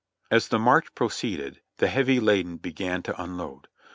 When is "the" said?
0.47-0.57, 1.77-1.87